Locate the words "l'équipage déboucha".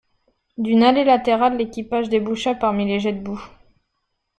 1.59-2.55